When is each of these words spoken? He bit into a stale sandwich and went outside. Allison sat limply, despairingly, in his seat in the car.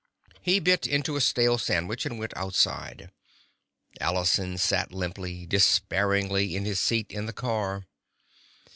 He 0.41 0.59
bit 0.59 0.87
into 0.87 1.15
a 1.15 1.21
stale 1.21 1.59
sandwich 1.59 2.07
and 2.07 2.17
went 2.17 2.35
outside. 2.35 3.11
Allison 3.99 4.57
sat 4.57 4.91
limply, 4.91 5.45
despairingly, 5.45 6.55
in 6.55 6.65
his 6.65 6.79
seat 6.79 7.11
in 7.11 7.27
the 7.27 7.33
car. 7.33 7.85